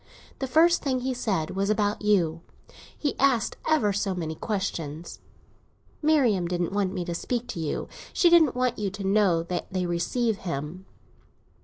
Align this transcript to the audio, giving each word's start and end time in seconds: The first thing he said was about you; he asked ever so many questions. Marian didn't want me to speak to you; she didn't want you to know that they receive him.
The 0.39 0.47
first 0.47 0.81
thing 0.81 1.01
he 1.01 1.13
said 1.13 1.51
was 1.51 1.69
about 1.69 2.01
you; 2.01 2.41
he 2.97 3.15
asked 3.19 3.57
ever 3.67 3.93
so 3.93 4.15
many 4.15 4.33
questions. 4.33 5.19
Marian 6.01 6.45
didn't 6.45 6.73
want 6.73 6.91
me 6.91 7.05
to 7.05 7.13
speak 7.13 7.45
to 7.49 7.59
you; 7.59 7.87
she 8.11 8.27
didn't 8.27 8.55
want 8.55 8.79
you 8.79 8.89
to 8.89 9.03
know 9.03 9.43
that 9.43 9.67
they 9.71 9.85
receive 9.85 10.37
him. 10.37 10.87